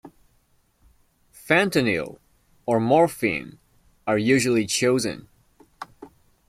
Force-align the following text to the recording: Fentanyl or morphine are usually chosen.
Fentanyl 1.31 2.17
or 2.65 2.79
morphine 2.79 3.59
are 4.07 4.17
usually 4.17 4.65
chosen. 4.65 5.27